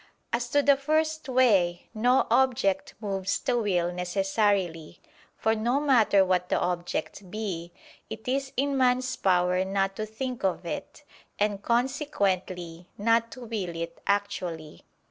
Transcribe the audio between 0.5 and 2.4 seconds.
the first way, no